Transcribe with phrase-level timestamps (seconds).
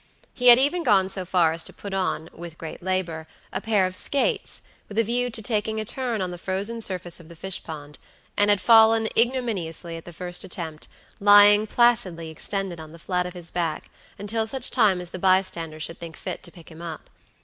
[0.33, 3.85] He had even gone so far as to put on, with great labor, a pair
[3.85, 7.35] of skates, with a view to taking a turn on the frozen surface of the
[7.35, 7.99] fishpond,
[8.35, 10.87] and had fallen ignominously at the first attempt,
[11.19, 15.83] lying placidly extended on the flat of his back until such time as the bystanders
[15.83, 17.07] should think fit to pick him up.